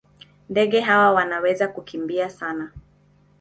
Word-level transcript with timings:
Ndege 0.49 0.81
hawa 0.81 1.11
wanaweza 1.11 1.67
kukimbia 1.67 2.29
sana. 2.29 2.71